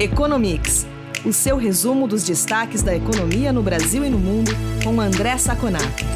[0.00, 0.86] Economics,
[1.26, 4.50] o seu resumo dos destaques da economia no Brasil e no mundo,
[4.82, 6.06] com André Saconato.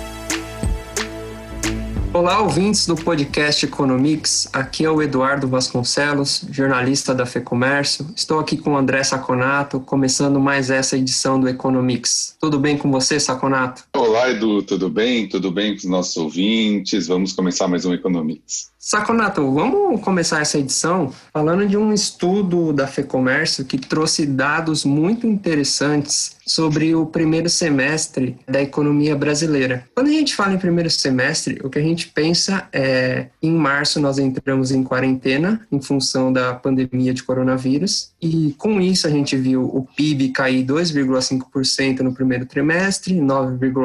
[2.10, 4.48] Olá, ouvintes do podcast Economics.
[4.54, 8.06] Aqui é o Eduardo Vasconcelos, jornalista da FEComércio.
[8.16, 12.36] Estou aqui com o André Saconato, começando mais essa edição do Economics.
[12.40, 13.84] Tudo bem com você, Saconato?
[13.96, 15.28] Olá, Edu, tudo bem?
[15.28, 17.06] Tudo bem com os nossos ouvintes?
[17.06, 18.74] Vamos começar mais um Economics.
[18.76, 25.26] Saconato, vamos começar essa edição falando de um estudo da FEComércio que trouxe dados muito
[25.26, 29.84] interessantes sobre o primeiro semestre da economia brasileira.
[29.94, 33.98] Quando a gente fala em primeiro semestre, o que a gente pensa é em março
[33.98, 39.34] nós entramos em quarentena em função da pandemia de coronavírus e com isso a gente
[39.34, 43.18] viu o PIB cair 2,5% no primeiro trimestre,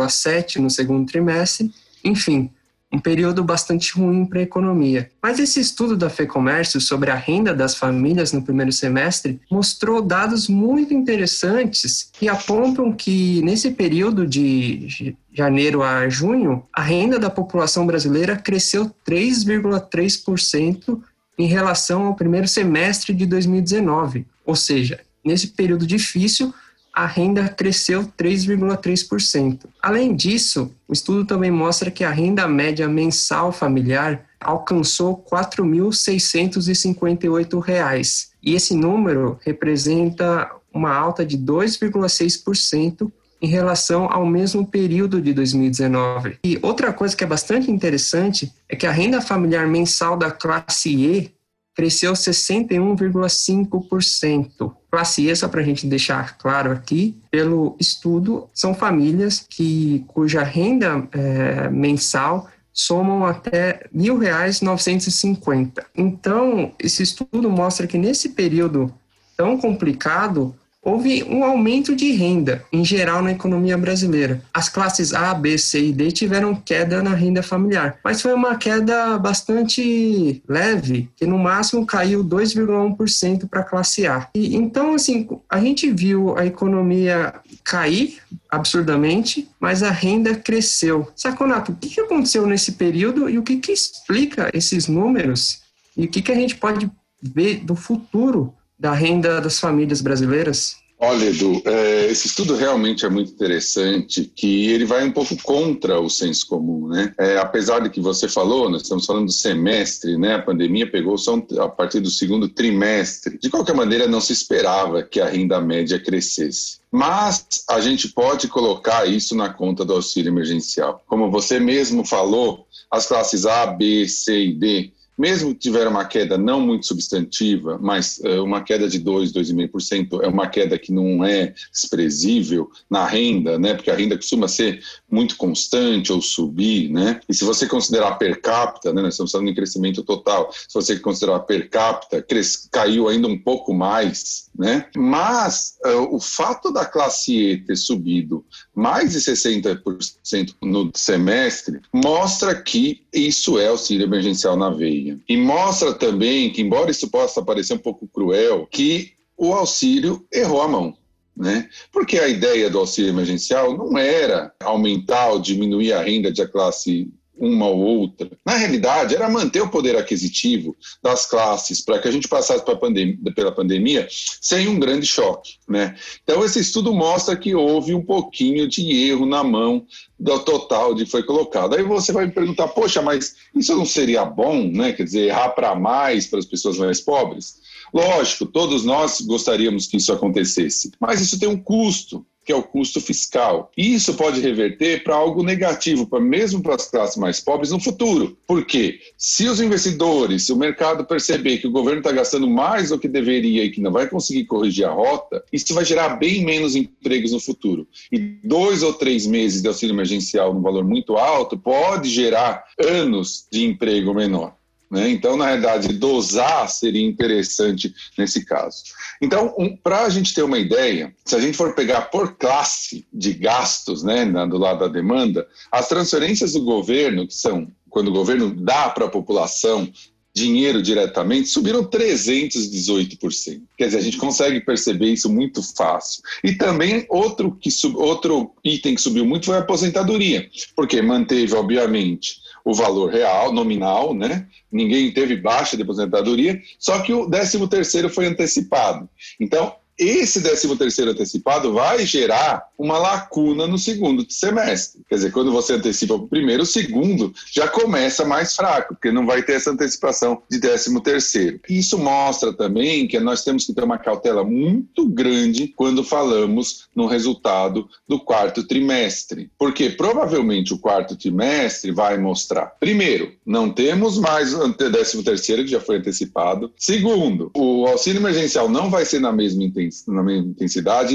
[0.08, 1.71] 9,7% no segundo trimestre,
[2.03, 2.49] enfim,
[2.91, 5.12] um período bastante ruim para a economia.
[5.22, 10.47] Mas esse estudo da FEComércio sobre a renda das famílias no primeiro semestre mostrou dados
[10.47, 17.86] muito interessantes que apontam que nesse período de janeiro a junho, a renda da população
[17.86, 21.00] brasileira cresceu 3,3%
[21.38, 24.25] em relação ao primeiro semestre de 2019.
[24.45, 26.52] Ou seja, nesse período difícil,
[27.00, 29.67] a renda cresceu 3,3%.
[29.81, 38.27] Além disso, o estudo também mostra que a renda média mensal familiar alcançou R$ 4.658.
[38.44, 43.09] E esse número representa uma alta de 2,6%
[43.42, 46.39] em relação ao mesmo período de 2019.
[46.44, 50.94] E outra coisa que é bastante interessante é que a renda familiar mensal da classe
[50.94, 51.31] E
[51.73, 54.78] cresceu 61,5%.
[54.92, 60.44] Classe E, só para a gente deixar claro aqui, pelo estudo, são famílias que, cuja
[60.44, 65.84] renda é, mensal somam até R$ 1.950.
[65.95, 68.94] Então, esse estudo mostra que nesse período
[69.36, 74.42] tão complicado, houve um aumento de renda em geral na economia brasileira.
[74.54, 78.55] As classes A, B, C e D tiveram queda na renda familiar, mas foi uma
[78.55, 84.27] queda bastante leve, que no máximo caiu 2,1% para a classe A.
[84.33, 87.33] E, então, assim, a gente viu a economia
[87.64, 88.17] cair
[88.49, 91.08] absurdamente, mas a renda cresceu.
[91.15, 95.61] Saconato, o que aconteceu nesse período e o que, que explica esses números?
[95.95, 96.89] E o que, que a gente pode
[97.21, 100.78] ver do futuro da renda das famílias brasileiras?
[101.02, 105.98] Olha, Edu, é, esse estudo realmente é muito interessante, que ele vai um pouco contra
[105.98, 107.14] o senso comum, né?
[107.17, 110.36] É, apesar de que você falou, nós estamos falando do semestre, né?
[110.36, 113.40] A pandemia pegou só a partir do segundo trimestre.
[113.42, 116.80] De qualquer maneira, não se esperava que a renda média crescesse.
[116.92, 121.02] Mas a gente pode colocar isso na conta do auxílio emergencial.
[121.08, 126.05] Como você mesmo falou, as classes A, B, C e D mesmo que tiver uma
[126.05, 130.94] queda não muito substantiva, mas uh, uma queda de 2, 2,5% é uma queda que
[130.94, 133.74] não é desprezível na renda, né?
[133.74, 134.81] Porque a renda costuma ser
[135.12, 137.19] muito constante ou subir, né?
[137.27, 139.01] E se você considerar per capita, né?
[139.01, 140.51] Nós estamos falando em crescimento total.
[140.53, 144.86] Se você considerar per capita, cres, caiu ainda um pouco mais, né?
[144.95, 152.56] Mas uh, o fato da classe E ter subido mais de 60% no semestre mostra
[152.56, 155.08] que isso é auxílio emergencial na veia.
[155.27, 160.62] E mostra também que, embora isso possa parecer um pouco cruel, que o auxílio errou
[160.62, 160.97] a mão.
[161.36, 161.69] Né?
[161.92, 167.09] Porque a ideia do auxílio emergencial não era aumentar ou diminuir a renda de classe
[167.39, 168.30] uma ou outra.
[168.45, 173.18] Na realidade, era manter o poder aquisitivo das classes para que a gente passasse pandemia,
[173.33, 174.07] pela pandemia
[174.42, 175.54] sem um grande choque.
[175.68, 175.95] Né?
[176.24, 179.86] Então, esse estudo mostra que houve um pouquinho de erro na mão
[180.19, 181.75] do total de foi colocado.
[181.75, 184.92] Aí você vai me perguntar, poxa, mas isso não seria bom, né?
[184.92, 187.62] Quer dizer, errar para mais para as pessoas mais pobres?
[187.94, 192.63] Lógico, todos nós gostaríamos que isso acontecesse, mas isso tem um custo que é o
[192.63, 193.71] custo fiscal.
[193.77, 197.80] E isso pode reverter para algo negativo, para mesmo para as classes mais pobres no
[197.80, 198.36] futuro.
[198.48, 202.98] Porque se os investidores, se o mercado perceber que o governo está gastando mais do
[202.98, 206.75] que deveria e que não vai conseguir corrigir a rota, isso vai gerar bem menos
[206.75, 207.88] empregos no futuro.
[208.12, 213.46] E dois ou três meses de auxílio emergencial num valor muito alto pode gerar anos
[213.51, 214.59] de emprego menor.
[214.89, 215.09] Né?
[215.12, 218.83] Então, na realidade, dosar seria interessante nesse caso.
[219.21, 223.06] Então, um, para a gente ter uma ideia, se a gente for pegar por classe
[223.13, 228.09] de gastos né, na, do lado da demanda, as transferências do governo, que são quando
[228.09, 229.91] o governo dá para a população
[230.33, 233.62] dinheiro diretamente, subiram 318%.
[233.77, 236.21] Quer dizer, a gente consegue perceber isso muito fácil.
[236.44, 242.38] E também outro, que outro item que subiu muito foi a aposentadoria, porque manteve, obviamente,
[242.64, 244.48] o valor real, nominal, né?
[244.72, 249.10] Ninguém teve baixa de aposentadoria, só que o 13 terceiro foi antecipado.
[249.40, 255.01] Então, esse 13 terceiro antecipado vai gerar uma lacuna no segundo semestre.
[255.10, 259.25] Quer dizer, quando você antecipa o primeiro, o segundo já começa mais fraco, porque não
[259.25, 261.60] vai ter essa antecipação de 13 terceiro.
[261.69, 267.06] Isso mostra também que nós temos que ter uma cautela muito grande quando falamos no
[267.06, 274.54] resultado do quarto trimestre, porque provavelmente o quarto trimestre vai mostrar, primeiro, não temos mais
[274.54, 276.72] o 13 terceiro que já foi antecipado.
[276.78, 279.88] Segundo, o auxílio emergencial não vai ser na mesma intensidade.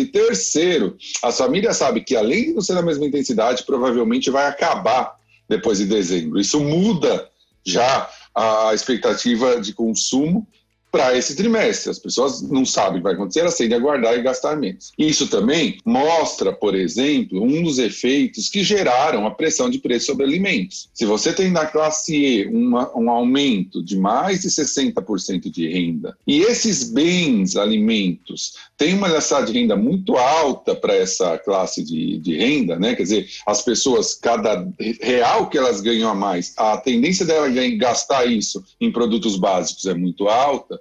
[0.01, 4.47] E terceiro, as famílias sabem que além de não ser na mesma intensidade, provavelmente vai
[4.47, 5.15] acabar
[5.49, 6.41] depois de dezembro.
[6.41, 7.29] Isso muda
[7.65, 10.47] já a expectativa de consumo
[10.95, 11.91] para esse trimestre.
[11.91, 14.93] As pessoas não sabem o que vai acontecer, elas tendem a guardar e gastar menos.
[14.97, 20.25] Isso também mostra, por exemplo, um dos efeitos que geraram a pressão de preço sobre
[20.25, 20.89] alimentos.
[20.95, 26.17] Se você tem na classe E uma, um aumento de mais de 60% de renda
[26.25, 32.19] e esses bens, alimentos, têm uma elastidade de renda muito alta para essa classe de,
[32.19, 32.95] de renda, né?
[32.95, 34.65] quer dizer, as pessoas, cada
[35.01, 39.95] real que elas ganham a mais, a tendência dela gastar isso em produtos básicos é
[39.95, 40.81] muito alta,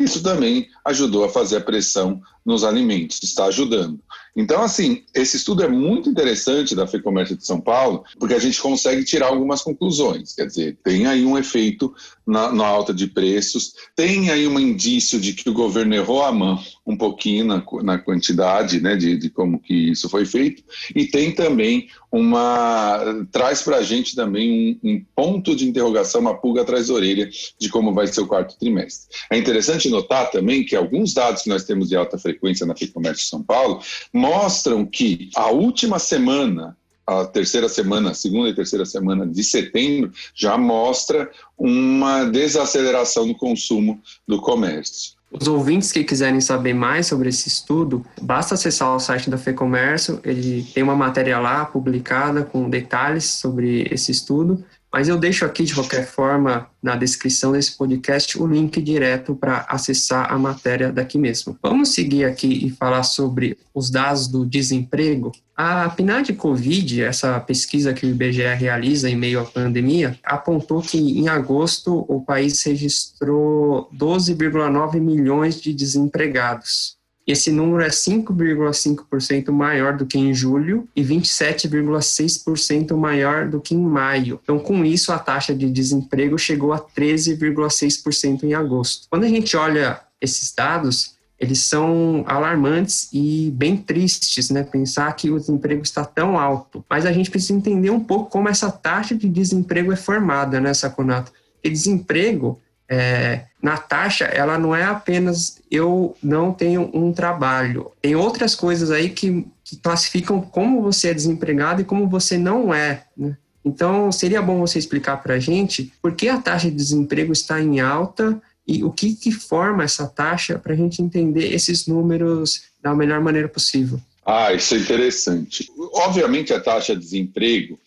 [0.00, 4.00] isso também ajudou a fazer a pressão nos alimentos, está ajudando.
[4.36, 8.60] Então, assim, esse estudo é muito interessante da FEComércio de São Paulo, porque a gente
[8.60, 10.34] consegue tirar algumas conclusões.
[10.34, 11.92] Quer dizer, tem aí um efeito
[12.26, 16.32] na, na alta de preços, tem aí um indício de que o governo errou a
[16.32, 20.62] mão um pouquinho na, na quantidade né, de, de como que isso foi feito,
[20.94, 23.26] e tem também uma.
[23.30, 27.28] traz para a gente também um, um, ponto de interrogação, uma pulga atrás da orelha
[27.58, 29.16] de como vai ser o quarto trimestre.
[29.30, 33.24] É interessante notar também que alguns dados que nós temos de alta frequência na FEComércio
[33.24, 33.80] de São Paulo
[34.12, 36.76] mostram que a última semana
[37.06, 41.28] a terceira semana, segunda e terceira semana de setembro, já mostra
[41.58, 45.18] uma desaceleração no consumo do comércio.
[45.32, 50.20] Os ouvintes que quiserem saber mais sobre esse estudo, basta acessar o site da FEComércio,
[50.24, 55.64] ele tem uma matéria lá publicada com detalhes sobre esse estudo mas eu deixo aqui,
[55.64, 61.16] de qualquer forma, na descrição desse podcast, o link direto para acessar a matéria daqui
[61.16, 61.56] mesmo.
[61.62, 65.30] Vamos seguir aqui e falar sobre os dados do desemprego.
[65.56, 70.98] A PNAD Covid, essa pesquisa que o IBGE realiza em meio à pandemia, apontou que
[70.98, 76.99] em agosto o país registrou 12,9 milhões de desempregados.
[77.30, 83.80] Esse número é 5,5% maior do que em julho e 27,6% maior do que em
[83.80, 84.40] maio.
[84.42, 89.06] Então, com isso, a taxa de desemprego chegou a 13,6% em agosto.
[89.08, 94.64] Quando a gente olha esses dados, eles são alarmantes e bem tristes, né?
[94.64, 96.84] Pensar que o desemprego está tão alto.
[96.90, 100.74] Mas a gente precisa entender um pouco como essa taxa de desemprego é formada, né,
[100.74, 101.30] Saconato?
[101.54, 102.60] Porque desemprego
[102.90, 107.92] é, na taxa, ela não é apenas eu não tenho um trabalho.
[108.02, 112.74] Tem outras coisas aí que, que classificam como você é desempregado e como você não
[112.74, 113.04] é.
[113.16, 113.36] Né?
[113.64, 117.60] Então, seria bom você explicar para a gente por que a taxa de desemprego está
[117.60, 122.64] em alta e o que, que forma essa taxa para a gente entender esses números
[122.82, 124.00] da melhor maneira possível.
[124.26, 125.70] Ah, isso é interessante.
[125.94, 127.78] Obviamente, a taxa de desemprego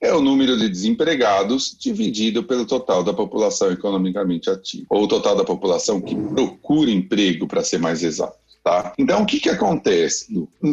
[0.00, 5.36] é o número de desempregados dividido pelo total da população economicamente ativa, ou o total
[5.36, 8.38] da população que procura emprego, para ser mais exato.
[8.64, 8.92] Tá?
[8.98, 10.26] Então, o que, que acontece?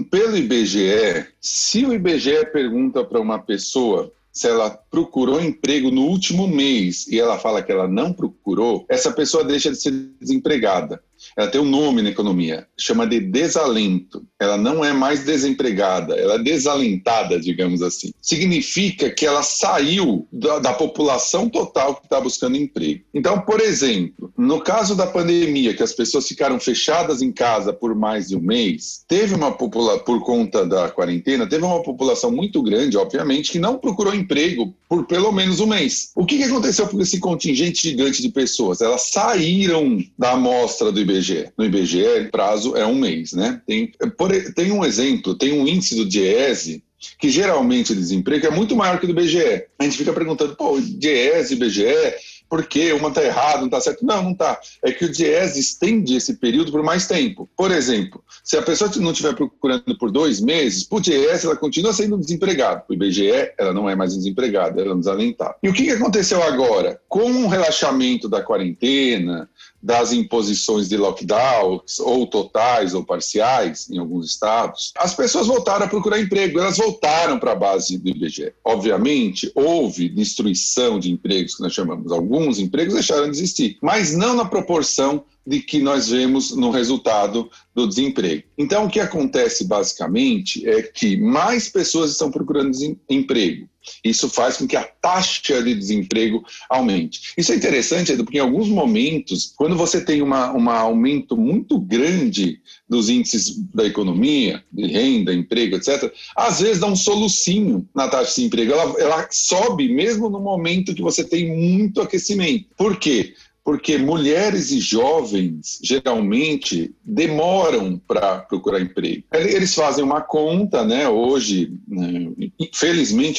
[0.09, 6.47] Pelo IBGE, se o IBGE pergunta para uma pessoa se ela procurou emprego no último
[6.47, 11.01] mês e ela fala que ela não procurou, essa pessoa deixa de ser desempregada
[11.35, 14.25] ela tem um nome na economia, chama de desalento.
[14.39, 18.13] Ela não é mais desempregada, ela é desalentada, digamos assim.
[18.21, 23.03] Significa que ela saiu da, da população total que está buscando emprego.
[23.13, 27.95] Então, por exemplo, no caso da pandemia, que as pessoas ficaram fechadas em casa por
[27.95, 32.61] mais de um mês, teve uma população, por conta da quarentena, teve uma população muito
[32.61, 36.11] grande, obviamente, que não procurou emprego por pelo menos um mês.
[36.15, 38.81] O que, que aconteceu com esse contingente gigante de pessoas?
[38.81, 41.49] Elas saíram da amostra do IBGE.
[41.57, 43.61] No IBGE, prazo é um mês, né?
[43.65, 46.83] Tem, por, tem um exemplo, tem um índice do DIESE
[47.19, 49.65] que geralmente o desemprego é muito maior que o do IBGE.
[49.77, 52.15] A gente fica perguntando, pô, DIESE, IBGE,
[52.49, 54.05] porque uma está errada, não está certo.
[54.05, 54.59] Não, não está.
[54.83, 57.49] É que o DIES estende esse período por mais tempo.
[57.55, 61.93] Por exemplo, se a pessoa não estiver procurando por dois meses, para o ela continua
[61.93, 62.83] sendo desempregada.
[62.87, 65.55] O IBGE, ela não é mais desempregada, ela é desalentada.
[65.61, 66.99] E o que aconteceu agora?
[67.07, 69.49] Com o relaxamento da quarentena,
[69.87, 75.87] das imposições de lockdowns, ou totais ou parciais, em alguns estados, as pessoas voltaram a
[75.87, 78.51] procurar emprego, elas voltaram para a base do IBGE.
[78.65, 84.35] Obviamente, houve destruição de empregos, que nós chamamos, alguns empregos deixaram de existir, mas não
[84.35, 88.43] na proporção de que nós vemos no resultado do desemprego.
[88.57, 92.77] Então, o que acontece basicamente é que mais pessoas estão procurando
[93.09, 93.69] emprego.
[94.03, 97.33] Isso faz com que a taxa de desemprego aumente.
[97.37, 100.33] Isso é interessante, porque em alguns momentos, quando você tem um
[100.69, 106.95] aumento muito grande dos índices da economia, de renda, emprego, etc., às vezes dá um
[106.95, 108.73] solucinho na taxa de desemprego.
[108.73, 112.65] Ela, ela sobe mesmo no momento que você tem muito aquecimento.
[112.75, 113.33] Por quê?
[113.67, 119.25] Porque mulheres e jovens geralmente demoram para procurar emprego.
[119.33, 121.09] Eles fazem uma conta, né?
[121.09, 122.31] Hoje, né?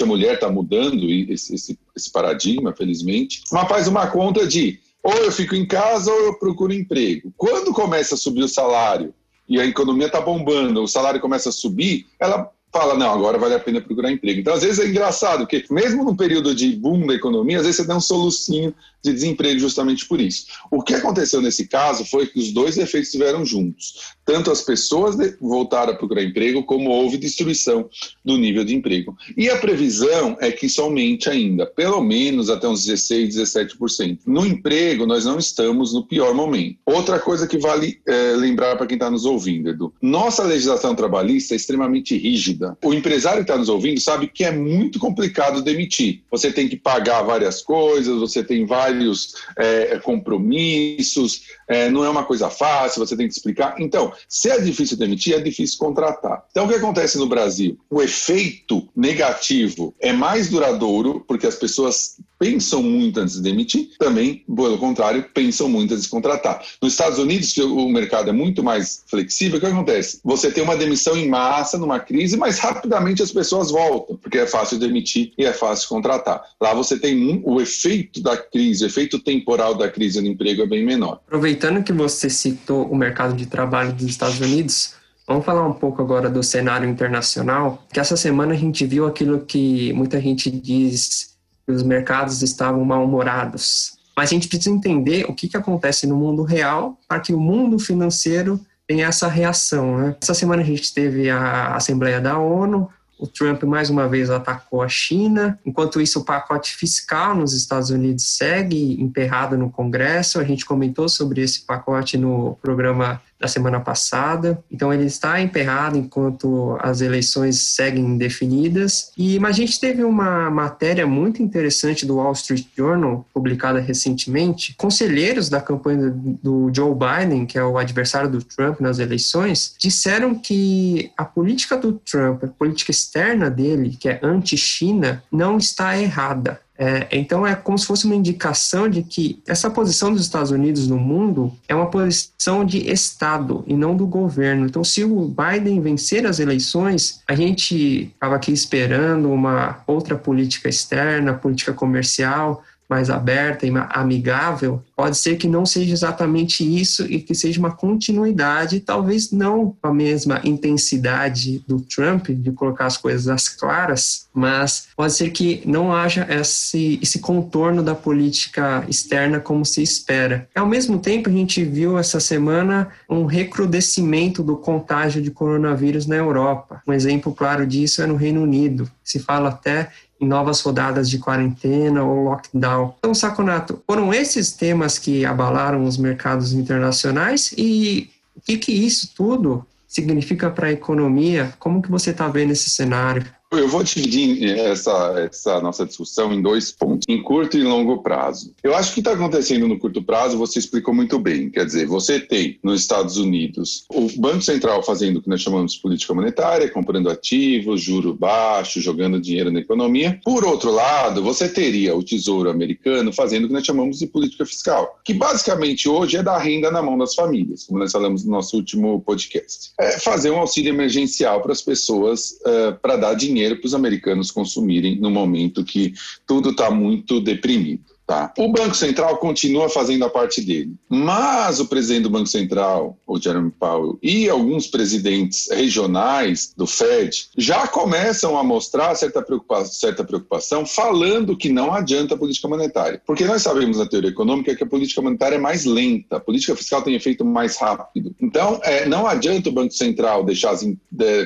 [0.03, 5.15] a mulher está mudando esse, esse, esse paradigma, felizmente, mas faz uma conta de ou
[5.15, 7.33] eu fico em casa ou eu procuro emprego.
[7.35, 9.15] Quando começa a subir o salário
[9.49, 13.55] e a economia está bombando, o salário começa a subir, ela fala, não, agora vale
[13.55, 14.41] a pena procurar emprego.
[14.41, 17.81] Então, às vezes é engraçado, porque mesmo num período de boom da economia, às vezes
[17.81, 20.47] você dá um solucinho de desemprego justamente por isso.
[20.71, 24.15] O que aconteceu nesse caso foi que os dois efeitos estiveram juntos.
[24.25, 27.89] Tanto as pessoas voltaram a procurar emprego, como houve destruição
[28.25, 29.17] do nível de emprego.
[29.37, 34.19] E a previsão é que isso aumente ainda, pelo menos até uns 16, 17%.
[34.27, 36.79] No emprego, nós não estamos no pior momento.
[36.85, 41.55] Outra coisa que vale é, lembrar para quem está nos ouvindo, Edu, nossa legislação trabalhista
[41.55, 42.58] é extremamente rígida.
[42.83, 46.23] O empresário que está nos ouvindo sabe que é muito complicado demitir.
[46.31, 52.25] Você tem que pagar várias coisas, você tem vários é, compromissos, é, não é uma
[52.25, 53.77] coisa fácil, você tem que explicar.
[53.79, 56.45] Então, se é difícil demitir, é difícil contratar.
[56.51, 57.79] Então, o que acontece no Brasil?
[57.91, 64.45] O efeito negativo é mais duradouro, porque as pessoas pensam muito antes de demitir, também,
[64.47, 66.65] pelo contrário, pensam muito antes de contratar.
[66.81, 70.21] Nos Estados Unidos, que o mercado é muito mais flexível, o que acontece?
[70.25, 74.47] Você tem uma demissão em massa numa crise, mas rapidamente as pessoas voltam, porque é
[74.47, 76.41] fácil demitir e é fácil contratar.
[76.61, 80.67] Lá você tem o efeito da crise, o efeito temporal da crise no emprego é
[80.67, 81.21] bem menor.
[81.27, 84.97] Aproveitando que você citou o mercado de trabalho dos Estados Unidos,
[85.29, 89.41] Vamos falar um pouco agora do cenário internacional, que essa semana a gente viu aquilo
[89.41, 91.37] que muita gente diz
[91.67, 93.99] que os mercados estavam mal-humorados.
[94.17, 97.39] Mas a gente precisa entender o que, que acontece no mundo real para que o
[97.39, 99.99] mundo financeiro tenha essa reação.
[99.99, 100.17] Né?
[100.19, 102.89] Essa semana a gente teve a Assembleia da ONU,
[103.19, 105.59] o Trump mais uma vez atacou a China.
[105.67, 110.39] Enquanto isso, o pacote fiscal nos Estados Unidos segue emperrado no Congresso.
[110.39, 114.63] A gente comentou sobre esse pacote no programa da semana passada.
[114.71, 119.13] Então ele está emperrado enquanto as eleições seguem indefinidas.
[119.17, 124.75] E mas a gente teve uma matéria muito interessante do Wall Street Journal publicada recentemente.
[124.77, 126.11] Conselheiros da campanha
[126.43, 131.77] do Joe Biden, que é o adversário do Trump nas eleições, disseram que a política
[131.77, 136.61] do Trump, a política externa dele, que é anti-China, não está errada.
[136.81, 140.87] É, então é como se fosse uma indicação de que essa posição dos Estados Unidos
[140.87, 144.65] no mundo é uma posição de Estado e não do governo.
[144.65, 150.69] Então, se o Biden vencer as eleições, a gente estava aqui esperando uma outra política
[150.69, 157.21] externa, política comercial, mais aberta e amigável, pode ser que não seja exatamente isso e
[157.21, 163.29] que seja uma continuidade, talvez não a mesma intensidade do Trump de colocar as coisas
[163.29, 169.65] às claras, mas pode ser que não haja esse, esse contorno da política externa como
[169.65, 170.49] se espera.
[170.55, 176.17] Ao mesmo tempo, a gente viu essa semana um recrudescimento do contágio de coronavírus na
[176.17, 176.83] Europa.
[176.87, 178.91] Um exemplo claro disso é no Reino Unido.
[179.03, 182.95] Se fala até em novas rodadas de quarentena ou lockdown.
[182.99, 189.13] Então, Saconato, foram esses temas que abalaram os mercados internacionais e o que, que isso
[189.15, 191.53] tudo significa para a economia?
[191.59, 193.25] Como que você está vendo esse cenário?
[193.51, 198.53] Eu vou dividir essa, essa nossa discussão em dois pontos, em curto e longo prazo.
[198.63, 201.49] Eu acho que está acontecendo no curto prazo você explicou muito bem.
[201.49, 205.73] Quer dizer, você tem nos Estados Unidos o Banco Central fazendo o que nós chamamos
[205.73, 210.21] de política monetária, comprando ativos, juro baixo, jogando dinheiro na economia.
[210.23, 214.45] Por outro lado, você teria o Tesouro Americano fazendo o que nós chamamos de política
[214.45, 218.31] fiscal, que basicamente hoje é dar renda na mão das famílias, como nós falamos no
[218.31, 219.71] nosso último podcast.
[219.81, 223.75] É fazer um auxílio emergencial para as pessoas, uh, para dar dinheiro dinheiro para os
[223.75, 225.95] americanos consumirem no momento que
[226.27, 227.98] tudo está muito deprimido.
[228.09, 228.33] Tá?
[228.39, 233.21] O Banco Central continua fazendo a parte dele, mas o presidente do Banco Central, o
[233.21, 240.03] Jeremy Powell, e alguns presidentes regionais do Fed já começam a mostrar certa preocupação, certa
[240.03, 243.03] preocupação falando que não adianta a política monetária.
[243.07, 246.57] Porque nós sabemos na teoria econômica que a política monetária é mais lenta, a política
[246.57, 248.17] fiscal tem efeito mais rápido.
[248.19, 250.67] Então, é, não adianta o Banco Central deixar as,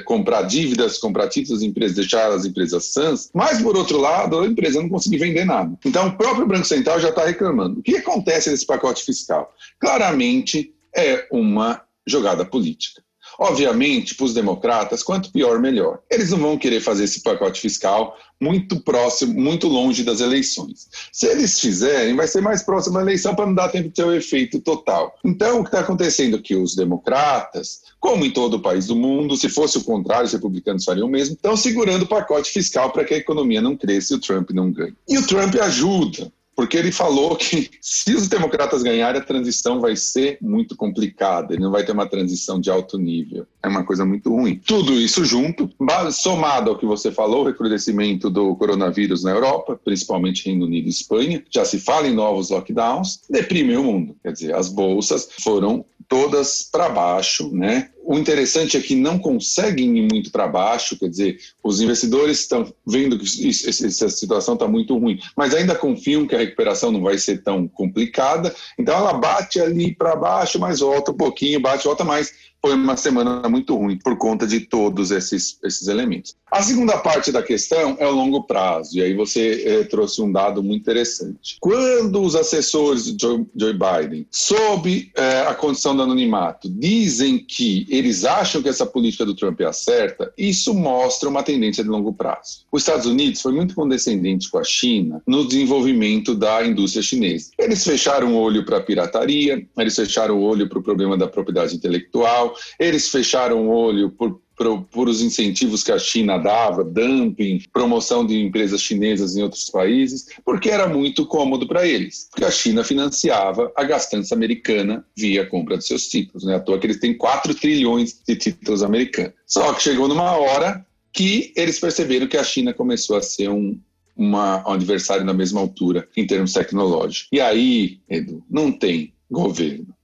[0.05, 4.47] comprar dívidas, comprar títulos de empresas, deixar as empresas sãs, mas, por outro lado, a
[4.49, 5.79] empresa não conseguir vender nada.
[5.85, 7.81] Então, o próprio Banco Central já está reclamando.
[7.81, 9.53] O que acontece nesse pacote fiscal?
[9.79, 13.03] Claramente é uma jogada política.
[13.39, 16.01] Obviamente, para os democratas, quanto pior, melhor.
[16.11, 20.89] Eles não vão querer fazer esse pacote fiscal muito próximo, muito longe das eleições.
[21.13, 24.05] Se eles fizerem, vai ser mais próximo da eleição para não dar tempo de ter
[24.05, 25.15] o efeito total.
[25.25, 28.97] Então, o que está acontecendo é que os democratas, como em todo o país do
[28.97, 32.91] mundo, se fosse o contrário, os republicanos fariam o mesmo, estão segurando o pacote fiscal
[32.91, 34.95] para que a economia não cresça e o Trump não ganhe.
[35.09, 36.33] E o Trump ajuda
[36.63, 41.63] porque ele falou que se os democratas ganharem, a transição vai ser muito complicada, ele
[41.63, 43.45] não vai ter uma transição de alto nível.
[43.61, 44.61] É uma coisa muito ruim.
[44.65, 45.69] Tudo isso junto,
[46.13, 50.91] somado ao que você falou, o recrudescimento do coronavírus na Europa, principalmente Reino Unido e
[50.91, 54.15] Espanha, já se fala em novos lockdowns, deprime o mundo.
[54.23, 57.91] Quer dizer, as bolsas foram todas para baixo, né?
[58.05, 62.73] O interessante é que não conseguem ir muito para baixo, quer dizer, os investidores estão
[62.87, 67.17] vendo que essa situação está muito ruim, mas ainda confiam que a recuperação não vai
[67.17, 72.05] ser tão complicada, então ela bate ali para baixo, mas volta um pouquinho, bate, volta
[72.05, 72.33] mais,
[72.65, 76.37] foi uma semana muito ruim por conta de todos esses, esses elementos.
[76.51, 80.31] A segunda parte da questão é o longo prazo, e aí você eh, trouxe um
[80.31, 81.57] dado muito interessante.
[81.59, 87.87] Quando os assessores de Joe, Joe Biden, sob eh, a condição do anonimato, dizem que
[87.89, 92.13] eles acham que essa política do Trump é certa, isso mostra uma tendência de longo
[92.13, 92.67] prazo.
[92.71, 97.51] Os Estados Unidos foi muito condescendente com a China no desenvolvimento da indústria chinesa.
[97.59, 101.27] Eles fecharam o olho para a pirataria, eles fecharam o olho para o problema da
[101.27, 106.85] propriedade intelectual, eles fecharam o olho por, por, por, os incentivos que a China dava,
[106.85, 112.45] dumping, promoção de empresas chinesas em outros países, porque era muito cômodo para eles, porque
[112.45, 116.45] a China financiava a gastança americana via compra de seus títulos.
[116.45, 116.57] Né?
[116.57, 119.35] À toa que eles têm 4 trilhões de títulos americanos.
[119.47, 123.79] Só que chegou numa hora que eles perceberam que a China começou a ser um,
[124.17, 127.29] uma, um adversário na mesma altura em termos tecnológicos.
[127.31, 129.95] E aí, Edu, não tem governo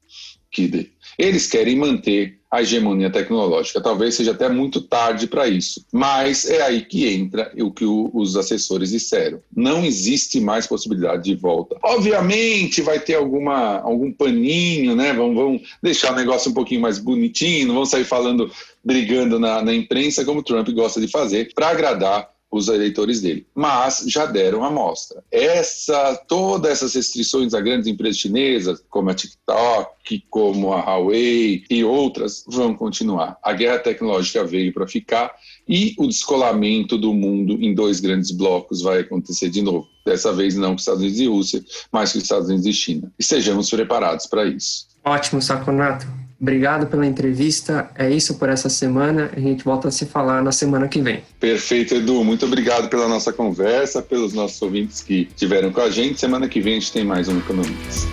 [0.51, 0.91] que dê.
[1.19, 3.81] Eles querem manter a hegemonia tecnológica.
[3.81, 8.11] Talvez seja até muito tarde para isso, mas é aí que entra o que o,
[8.15, 9.41] os assessores disseram.
[9.55, 11.77] Não existe mais possibilidade de volta.
[11.83, 15.13] Obviamente vai ter alguma, algum paninho, né?
[15.13, 18.51] Vão, vão deixar o negócio um pouquinho mais bonitinho, não vão sair falando,
[18.83, 23.47] brigando na, na imprensa, como Trump gosta de fazer, para agradar os eleitores dele.
[23.55, 25.23] Mas já deram amostra.
[25.31, 31.85] Essa, todas essas restrições a grandes empresas chinesas, como a TikTok, como a Huawei e
[31.85, 33.37] outras, vão continuar.
[33.43, 35.35] A guerra tecnológica veio para ficar
[35.69, 39.87] e o descolamento do mundo em dois grandes blocos vai acontecer de novo.
[40.05, 42.73] Dessa vez não com os Estados Unidos e Rússia, mas com os Estados Unidos e
[42.73, 43.13] China.
[43.19, 44.87] E sejamos preparados para isso.
[45.05, 46.07] Ótimo, Saconato.
[46.41, 47.91] Obrigado pela entrevista.
[47.97, 49.31] É isso por essa semana.
[49.37, 51.23] A gente volta a se falar na semana que vem.
[51.41, 52.23] Perfeito, Edu.
[52.23, 56.21] Muito obrigado pela nossa conversa, pelos nossos ouvintes que estiveram com a gente.
[56.21, 58.07] Semana que vem a gente tem mais um Economista.